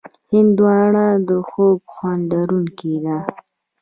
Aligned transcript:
هندوانه 0.31 1.05
د 1.27 1.29
خوږ 1.47 1.79
خوند 1.93 2.23
لرونکې 2.33 2.93
ده. 3.03 3.17